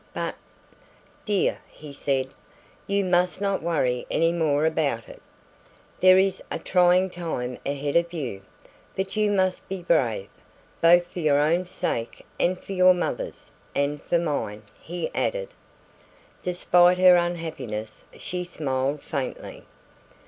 "But" 0.15 0.33
"Dear," 1.25 1.59
he 1.69 1.93
said, 1.93 2.29
"you 2.87 3.05
must 3.05 3.39
not 3.39 3.61
worry 3.61 4.07
any 4.09 4.31
more 4.31 4.65
about 4.65 5.07
it. 5.07 5.21
There 5.99 6.17
is 6.17 6.41
a 6.49 6.57
trying 6.57 7.11
time 7.11 7.59
ahead 7.67 7.95
of 7.95 8.11
you, 8.11 8.41
but 8.95 9.15
you 9.15 9.29
must 9.29 9.69
be 9.69 9.83
brave, 9.83 10.27
both 10.81 11.05
for 11.05 11.19
your 11.19 11.37
own 11.37 11.67
sake 11.67 12.25
and 12.39 12.59
for 12.59 12.71
your 12.71 12.95
mother's, 12.95 13.51
and 13.75 14.01
for 14.01 14.17
mine," 14.17 14.63
he 14.81 15.11
added. 15.13 15.49
Despite 16.41 16.97
her 16.97 17.15
unhappiness 17.15 18.03
she 18.17 18.43
smiled 18.43 19.03
faintly. 19.03 19.65